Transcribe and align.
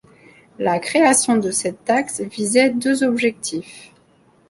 La 0.57 0.79
création 0.79 1.37
de 1.37 1.51
cette 1.51 1.85
taxe 1.85 2.21
visait 2.21 2.71
deux 2.71 3.03
objectifs. 3.03 3.91